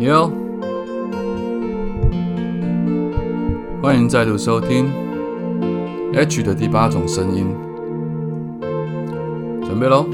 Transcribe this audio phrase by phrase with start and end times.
[0.00, 0.32] 你好，
[3.82, 4.90] 欢迎再度收听
[6.14, 7.54] H 的第八种声音，
[9.62, 10.06] 准备喽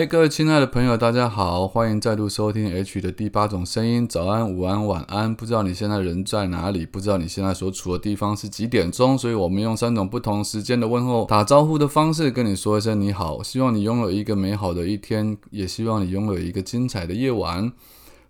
[0.00, 4.08] 哎，各位亲爱的朋友，大家好，欢迎再度收听 H 的第八种声音。
[4.08, 13.42] 早安、午安、晚安，不知道你现在人在哪里，不知道你现在所处的地方是几点钟，所以我们用三种不同时间的问候、打招呼的方式跟你说一声你好。
[13.42, 17.70] 希望你拥有一个美好的一天，也希望你拥有一个精彩的夜晚。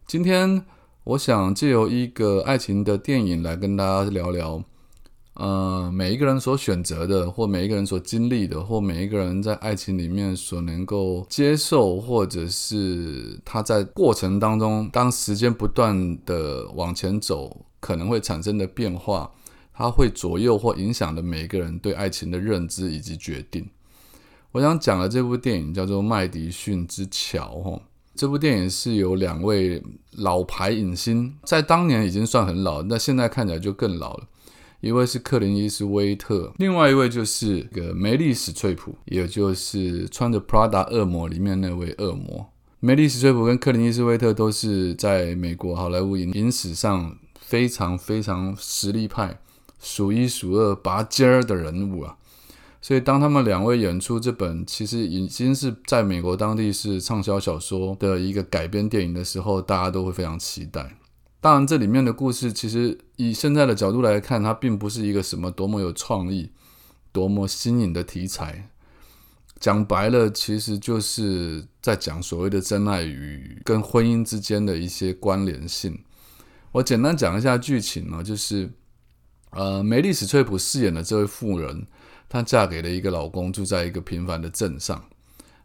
[0.08, 0.64] 今天，
[1.04, 4.60] 我想借由一个爱情的电影来跟大家聊聊。
[5.40, 19.32] 呃，每一个人所选择的，或每一个人所经历的，或每一个人在爱情里面所能够接受，或者是他在过程当中，当时间不断的往前走，可能会产生的变化，
[19.72, 23.66] 它会左右或影响的每一个人对爱情的认知以及决定。
[24.52, 27.80] 我想讲的这部电影叫做《麦迪逊之桥》哈，
[28.14, 29.82] 这部电影是由两位
[30.18, 34.26] 老牌影星，在当年已经算很老，那现在看起来就更老了。
[34.80, 42.50] 一位是克林伊斯威特，另外一位就是个梅丽史翠普，也就是穿着 Prada 恶魔里面那位恶魔。
[42.80, 49.38] 梅丽史翠普跟克林伊斯威特都是在美国好莱坞影影史上非常非常实力派、
[49.78, 52.16] 数一数二拔尖儿的人物啊。
[52.80, 60.96] 所以当他们两位演出这本其实已经是在美国当地是畅销小说的一个改编电影的时候，大家都会非常期待。
[61.40, 66.52] 当然，这里面的故事其实以现在的角度来看，它并不是一个什么多么有创意、
[67.12, 68.68] 多么新颖的题材。
[69.58, 76.02] 讲白了，其实就是在讲所谓的真爱与跟婚姻之间的一些关联性。
[76.72, 78.70] 我简单讲一下剧情呢，就是
[79.50, 81.86] 呃，梅丽史翠普饰演的这位妇人，
[82.28, 85.09] 她嫁给了一个老公，住在一个平凡的镇上。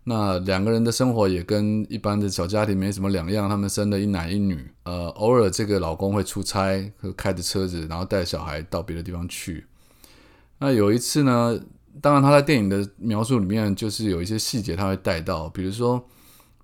[0.07, 4.69] 那两个人的生活也跟一般的小家庭没什么两样，他们生了一男一女。
[4.83, 9.65] 呃，偶尔这个老公会出差，开着车子，然后带小孩到别的地方去。
[10.59, 11.59] 那有一次呢，
[12.01, 16.07] 当然他在电影的描述里面，就是有一些细节他会带到，比如说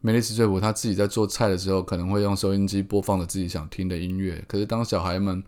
[0.02, 4.44] 梅丽史翠普他自己在做菜的时候，可能会用收音机播放着自己想听的音乐。
[4.48, 5.44] 可是当小孩们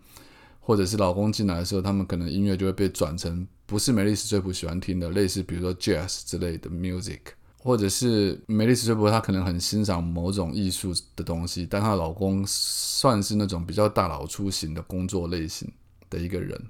[0.58, 7.20] 或者是老公进来的时候，他们可能音乐就会被转成不是梅丽史翠普喜欢听的，类似比如说 jazz 之类的 music。
[7.64, 15.66] 或者是梅丽史翠普，她可能很欣赏某种艺术的东西，但她老公算是那种比较大佬出行的工作类型
[16.10, 16.60] 的一个人，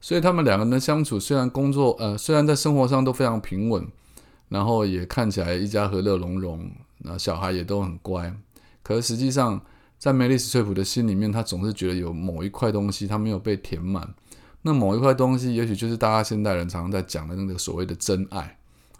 [0.00, 3.86] 所以他们两个人的相处，虽然工作呃，虽然在生活上都非常平稳，
[4.48, 6.68] 然后也看起来一家和乐融融，
[6.98, 8.34] 那小孩也都很乖，
[8.82, 9.60] 可是实际上
[10.00, 14.12] 在梅丽史翠普的心里面，她总是觉得有某一块东西她没有被填满，
[14.62, 18.58] 那某一块东西，也许就是大家现代人常常在讲的那个所谓的真爱，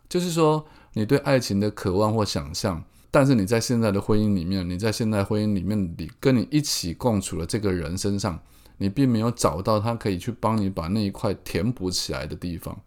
[0.09, 0.65] 就是说。
[0.93, 8.38] 你对爱情的渴望或想象，但是你在现在的婚姻里面，你在现在婚姻里面里跟你一起共处的这个人身上，
[8.78, 12.78] 你并没有找到他可以去帮你把那一块填补起来的地方，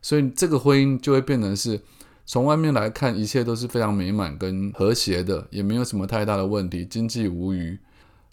[0.00, 1.80] 所以这个婚姻就会变成是
[2.24, 7.78] 从外面来看，一切都是非常美满跟和谐的，也没有什么太大的问题，经济无虞。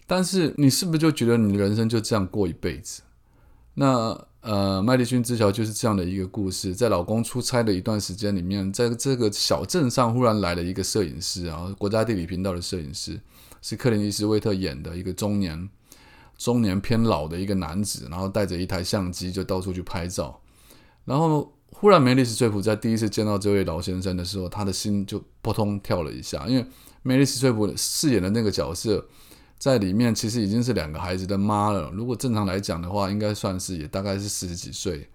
[0.06, 3.02] 但是你是不是就觉得你的人生就这样过一辈子？
[3.76, 4.26] 那？
[4.46, 6.72] 呃，麦迪逊之桥就是这样的一个故事。
[6.72, 13.20] 在老公出差的一段时间里面，在这个小镇上忽然来了一个摄影师啊，国家地理频道的摄影师，
[13.60, 15.68] 是克林伊斯威特演的一个中年、
[16.38, 20.40] 中年偏老的一个男子，然后带着一台相机就到处去拍照。
[21.04, 26.64] 然后忽然梅丽史翠普在第一次见到这位老先生的时候，他的心就扑通跳了一下，因为
[27.02, 29.04] 梅丽史翠普饰演的那个角色。
[29.58, 31.90] 在里面其实已经是两个孩子的妈了。
[31.90, 35.08] 如果正常来讲的话，应该算是也大概是四十几岁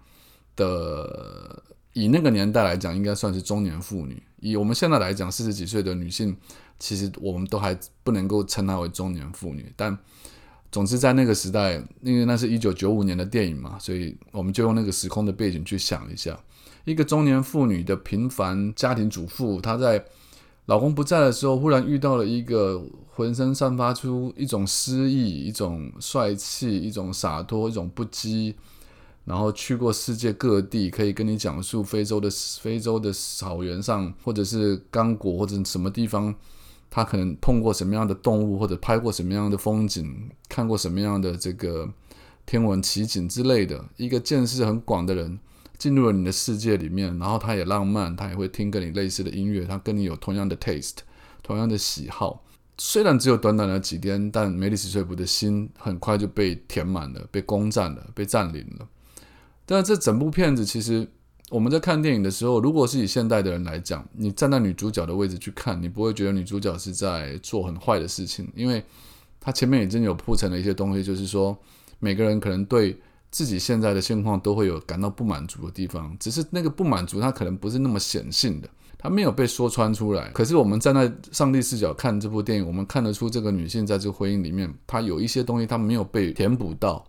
[0.56, 4.20] 的，以那个年代来讲，应该算是中年妇女。
[4.40, 6.36] 以我们现在来讲，四十几岁的女性，
[6.78, 9.72] 其实我们都还不能够称她为中年妇女。
[9.76, 9.96] 但
[10.72, 16.38] 总之在那个时代，因为那是一九九五年的电影嘛，所以我们就用那个时空的背景去想一下，
[16.84, 20.04] 一个中年妇女的平凡家庭主妇，她在。
[20.72, 28.54] 老公不在的时候，忽然遇到了一个浑身散发出一种诗意、一种帅气、一种洒脱、一种不羁，
[29.26, 32.30] 然后去过世界各地，可以跟你讲述非洲的
[32.62, 36.34] 非洲的草原上，或者是刚果或者什么地方，
[36.88, 41.86] 他可能碰过什么样的动物，或者拍过什么样的风景，看过什么样的这个
[42.46, 43.84] 天文奇景之类的。
[43.98, 45.38] 一个见识很广的人，
[45.82, 50.98] 进入了你的世界里面，然后他也浪漫，他也会听跟你类似的音乐，他跟你有同样的 taste，
[51.42, 52.44] 同样的喜好。
[52.78, 58.86] 虽然只有短短的几天，但梅丽史翠普的心很快就被填满了，被攻占了，被占领了。
[59.66, 61.08] 但是这整部片子其实。
[61.50, 68.82] 我们在看电影的时候，如果是以现代的人来讲，你站在女主角的位置去看，你不会觉得女主角是在做很坏的事情，因为
[69.38, 71.54] 她前面已经有铺陈了一些东西，就是说
[71.98, 72.98] 每个人可能对
[73.32, 80.28] 自己现在的现况都会有感到不满足的地方，只是那个不满足，它可能不是那么显性的，它没有被说穿出来。
[80.30, 87.04] 可是我们站在上帝视角看这部电影，我们看得出这个女性在这个婚姻里面，她有一些东西她没有被填补到，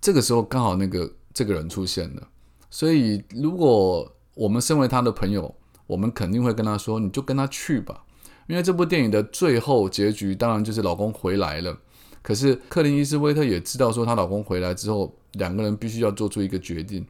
[0.00, 2.28] 这个时候刚好那个这个人出现了。
[2.68, 5.54] 所以，如果我们身为他的朋友，
[5.86, 8.02] 我们肯定会跟他说：“你就跟他去吧。”
[8.48, 11.78] 因为这部电影的最后结局，当然就是老公回来了。
[12.20, 17.06] 可是，克林伊斯威特也知道，说她老公回来之后，两个人必须要做出一个决定：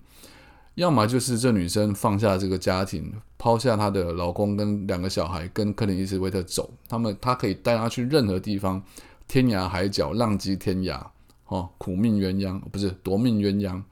[0.74, 6.72] 要么就是这女生放下这个家庭，抛下她的老公跟两个小孩，跟克林伊斯威特走。
[6.88, 8.82] 他们，他可以带她去任何地方，
[9.28, 11.00] 天涯海角，浪迹天涯，
[11.46, 13.82] 哦，苦命鸳鸯不是夺命鸳鸯。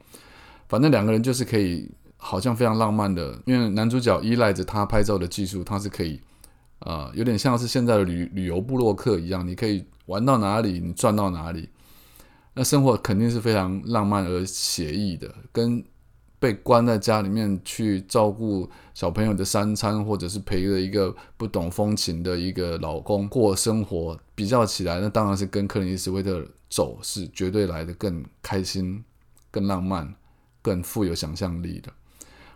[0.69, 6.21] 反正两个人就是可以，好像非常浪漫的，因为男主角依赖着他拍照的技术，他是可以，
[6.79, 11.69] 呃，有点像是现在的旅旅游部落客一样，你可以玩到哪里，你赚到哪里，
[12.55, 15.85] 那生活肯定是非常浪漫而写意的，跟
[16.39, 29.05] 被关在家里面去照顾小朋友的三餐，或者是陪着一个不懂风情的一个老公过生活比较起来，那当然是跟克林斯威特走是绝对来的更开心、
[29.51, 30.15] 更浪漫。
[30.65, 31.93] 更富有想象力的。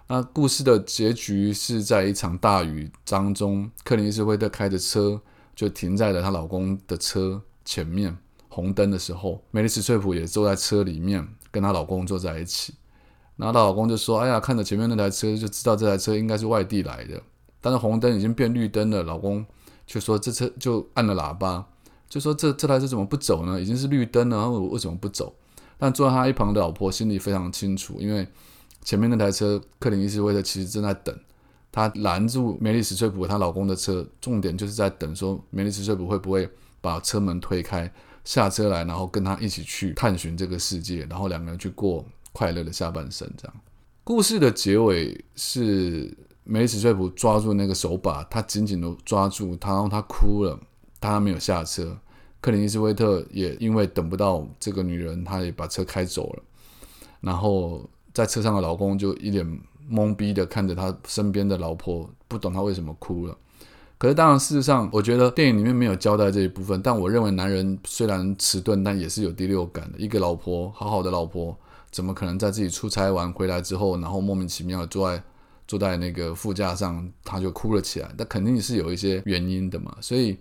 [0.07, 5.21] 那故事的结局是在一场大雨当中，克林斯威特开着车
[5.57, 8.17] 就停在了她老公的车前面
[8.57, 12.73] 红灯的时候，梅丽史翠普也坐在车里面跟她老公坐在一起。
[13.37, 17.23] 然后她老公就说：“哎呀，看着前面那台车就知道这台车应该是外地来的。”
[17.61, 19.45] 但是红灯已经变绿灯了，老公
[19.87, 21.67] 却说：“这车就按了喇叭，
[22.09, 23.61] 就说这这台车怎么不走呢？
[23.61, 25.35] 已经是绿灯了，然后为什么不走？”
[25.77, 28.27] 但坐在他一旁的老婆心里非常清楚，因为
[28.83, 31.15] 前面那台车克林伊斯威特其实正在等，
[31.71, 36.49] 他拦住梅丽史翠普她老公的车，重点就是在等说梅丽史翠普会不会
[36.81, 37.93] 把车门推开
[38.27, 43.27] 下车来，然后跟他一起去探寻这个世界，然后两个人去过快乐的下半生。
[43.39, 43.57] 这样
[44.03, 46.13] 故事的结尾是
[46.45, 50.59] 梅丽史翠普抓住那个手把，他紧紧的抓住他，然后他哭了，
[51.01, 51.97] 他没有下车。
[52.41, 56.43] 克林伊斯威特也因为等不到这个女人，他也把车开走了。
[57.21, 63.37] 然后在车上的老公就一脸懵逼的看着他身边的老婆，不懂他为什么哭了。
[63.99, 66.81] 可是当然，事实上，我觉得电影里面没有交代这一部分。
[66.83, 69.99] 但我认为，男人虽然迟钝，但也是有第六感的。
[69.99, 71.57] 一个老婆，好好的老婆，
[71.91, 75.23] 怎么可能在自己出差完回来之后，然后莫名其妙的坐在
[75.67, 78.11] 坐在那个副驾上，他就哭了起来？
[78.19, 79.97] 那肯定是有一些原因的嘛。
[80.01, 80.37] 所以。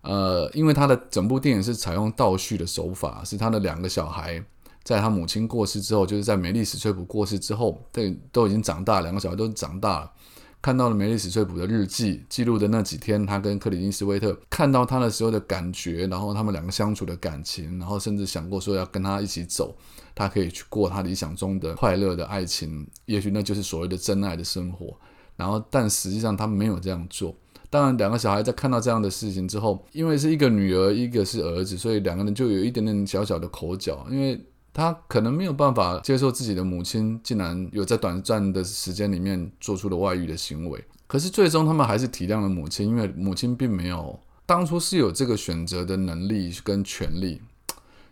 [0.00, 4.42] 呃，因为他的整部电影是采用倒叙的手法，是他的两个小孩
[4.84, 10.12] 在他母亲过世之后，就是在梅丽史翠普过世之后，对，都已经长大，两个小孩都长大了，
[10.60, 19.76] 看到了梅丽史翠普的日记记录的那几天，他跟克里金斯威特看到他的时候的感觉，然后他们两个相处的感情，然后甚至想过说要跟他一起走，
[20.14, 24.96] 他可以去过他理想中的快乐的爱情，也许那就是所谓的真爱的生活，
[25.36, 27.34] 然后但实际上他没有这样做。
[27.70, 34.06] 当然，两个小孩在看到这样的事情之后，因为是一个女儿，一个是儿子，所以两个人就有一点点小小的口角。
[34.10, 34.42] 因为
[34.78, 40.84] 他可能没有办法接受自己的母亲竟然有在短暂的时间里面做出了外遇的行为。
[41.08, 44.16] 可是最终他们还是体谅了母亲，因为母亲并没有
[44.46, 47.42] 当初是有这个选择的能力跟权利，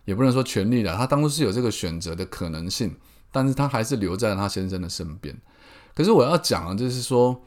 [0.06, 2.96] 也不能说权利了，他当初是有这个选择的可能性，
[3.30, 5.36] 但是他还是留在了他先生的身边。
[5.94, 7.40] 可是我要讲的就是说。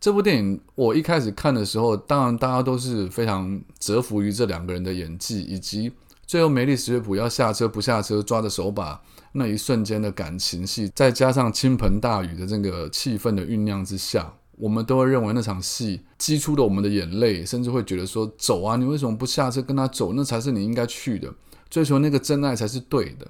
[0.00, 5.92] 这部电影我一开始看的时候，当然大家都是非常折服于这两个人的演技，以及
[6.32, 20.14] 最后梅丽史翠普要下车不下车抓着手把那一瞬间的感情戏，再加上倾盆大雨的这个气氛的酝酿之下，我们都会认为那场戏激出了我们的眼泪，甚至会觉得说：“走啊，你为什么不下车跟他走？
[20.14, 21.30] 那才是你应该去的，
[21.68, 23.26] 追求那个真爱才是对的。”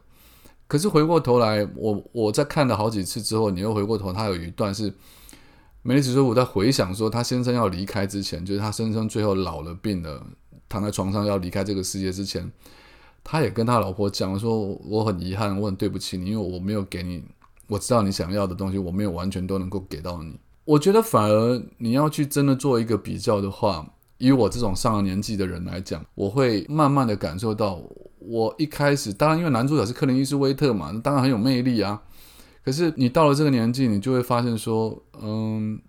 [0.69, 4.95] 可是回过头来，我我在看了好几次之后，你又回过头，他有一段是。
[5.83, 10.25] 梅丽史翠普在回想说，他先生要离开之前，就是他先生最后老了病了，
[10.69, 12.49] 躺在床上要离开这个世界之前，
[13.25, 17.23] 他也跟他老婆讲说：“我很遗憾，我很对不起你，因为我没有给你，
[17.69, 27.83] 我知道你想要的东西，我没有完全都能够给到你。”我觉得反而你要去真的做一个比较的话，以我这种上了年纪的人来讲，我会慢慢的感受到，
[28.19, 32.01] 我一开始当然因为男主角是克林伊斯威特嘛，当然很有魅力啊。
[32.65, 35.81] 可是你到了这个年纪，你就会发现说，嗯，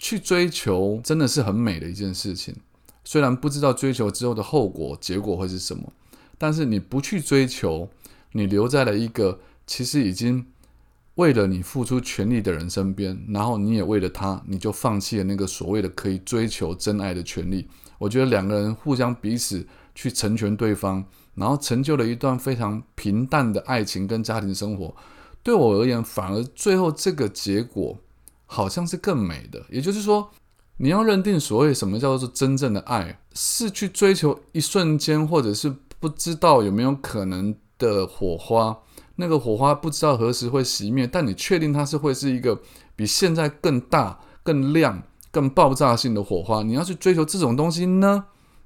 [0.00, 2.52] 去追求真的是很美的一件事情。
[3.04, 5.92] 虽然不知道追求之后的后果、结果会是什么，
[6.38, 7.90] 但是你不去追求，
[8.32, 10.46] 你留在了一个其实已经
[11.16, 17.68] 为了你付出全力的人身边，然后你也为了他，你就放弃了那个所谓的可以追求真爱的权利。
[17.98, 21.04] 我觉得两个人互相彼此去成全对方，
[21.34, 24.94] 然后成就了一段非常平淡的爱情跟家庭生活。
[25.42, 27.98] 对我而言，反而最后这个结果
[28.46, 29.64] 好像是更美的。
[29.70, 30.30] 也就是说，
[30.76, 38.78] 你要认定所谓什么叫做真正的爱，是去追求一瞬间，或者是不知道有没有可能的火花。
[39.16, 42.60] 那个火花不知道何时会熄灭，但你确定它是会是一个
[42.94, 45.02] 比现在更大、更亮。
[45.30, 48.24] 更爆炸性的火花，你要去追求这种东西呢，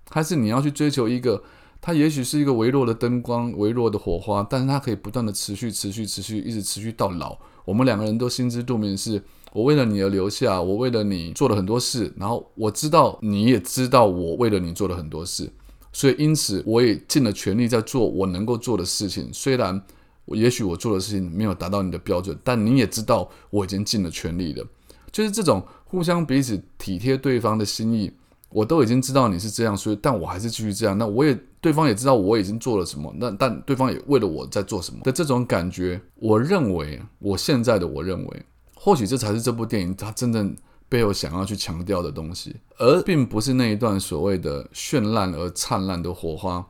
[0.08, 1.42] 还是你要去追求一个？
[1.80, 7.36] 它也许是一个微弱的灯光、微弱的火花，但是它可以不断的持续、持续、持续，一直持续到老。
[7.64, 9.20] 我们两个人都心知肚明，是
[9.52, 15.52] 我为了你而留下，我为了你做了很多事，然后我知道你也知道我为了你做了很多事，
[15.92, 19.28] 所以因此我也尽了全力在做我能够做的事情。
[19.32, 19.80] 虽然
[20.24, 24.64] 我也许我做的事情没有达到你的标准，但你也知道我已经尽了全力了。
[25.10, 28.10] 就是这种互相彼此体贴对方的心意，
[28.48, 30.96] 我都已经知道你是这样，所以但我还是继续这样。
[30.96, 38.42] 那我也对方也知道我已经做了什么，那但对方也为了我在做什么的这种感觉，我认为我现在的我认为，
[38.74, 40.56] 或许这才是这部电影它真正
[40.92, 46.62] 背后想要去强调的东西，而并不是那一段所谓的绚烂而灿烂的火花，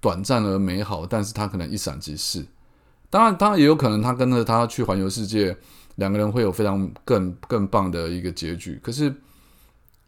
[0.00, 2.46] 短暂而美好，但是它可能一闪即逝。
[3.10, 5.56] 当然，当然也有可能他跟着他去环游世界。
[5.96, 9.08] 两个人会有非常更更棒的一个结局，可是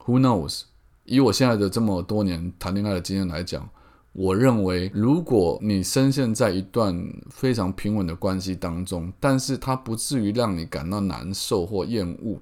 [0.04, 0.62] ，Who knows？
[1.04, 3.68] 以我现在的这么多年谈恋爱的经验来讲，
[4.12, 12.40] 我认为，如果你深陷在一段非常平稳的关系当中，但是它不至于让你感到难受或厌恶，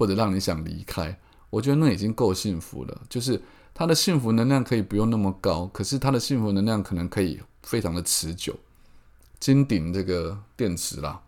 [0.00, 1.14] 或者让你想离开，
[1.50, 3.02] 我觉得那已经够幸福了。
[3.10, 3.38] 就是
[3.74, 8.56] 他的幸福能量可以不用那么高，可是他的幸福能量可能可以非常的持久，
[9.38, 11.20] 金顶这个电池啦。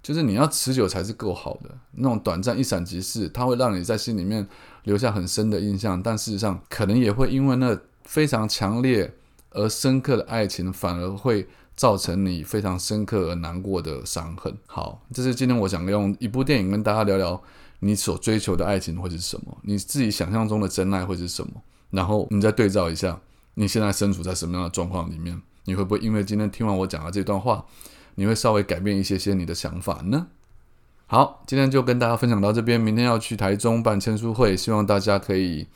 [0.00, 4.46] 就是你要持久才是够好的，那种短暂一闪即逝，它会让你在心里面
[4.84, 9.12] 留下很深的印象，但事实上可能也会因为那非常强烈
[9.50, 14.56] 而深刻的爱情，反而会造成你非常深刻而难过的伤痕。
[14.66, 17.42] 好，这是今天我想用一部电影跟大家聊聊
[17.80, 21.52] 你所追求的爱情会是什么，你自己想象中的真爱会是什么，
[21.90, 23.20] 然后你再对照一下
[23.54, 27.64] 你现在身处在什么样的状况里面，你会不会因为今天听完我讲的这段话？
[28.16, 30.28] 你会稍微改变一些些你的想法呢？
[31.06, 32.80] 好，今天就跟大家分享到这边。
[32.80, 35.66] 明天要去台中办签书会，希望大家可以，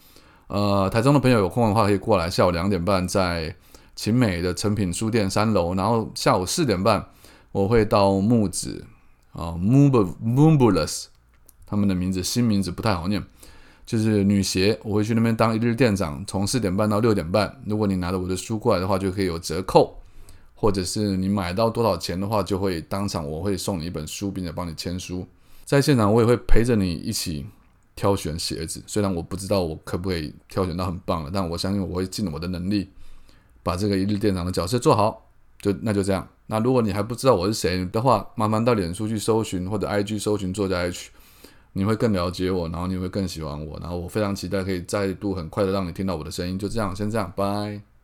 [0.47, 2.31] 呃，台中的朋友有空的话可以过来。
[2.31, 3.57] 下午两点半在
[3.97, 7.09] 秦美的成品书店三楼，然后下午四点半
[7.53, 8.87] 我会到木子
[9.33, 11.09] 啊 m o v e m o v e l e s s
[11.69, 13.23] 他们的名字新名字不太好念，
[13.85, 14.79] 就是女鞋。
[14.83, 17.61] 我会去那边当一日店长，从四点半到六点半。
[17.67, 19.95] 如果你拿着我的书过来的话，就可以有折扣。
[20.55, 25.25] 或者是你买到多少钱的话，就会当场我会送你一本书，并且帮你签书。
[25.65, 27.47] 在现场我也会陪着你一起
[27.95, 28.83] 挑选鞋子。
[28.87, 32.91] 虽然我不知道我可不可以挑选到很棒的，但我相信我会尽我的能力
[33.63, 35.31] 把这个一日店长的角色做好。
[35.61, 36.27] 就那就这样。
[36.47, 41.11] 那如果你还不知道我是谁的话，麻烦到脸书去搜寻或者 IG 搜寻作家 H，
[41.79, 46.59] 你会更了解我，然后你会更喜欢我，然后我非常期待可以再度很快的让你听到我的声音。
[46.59, 47.98] 就这样，先这样，拜。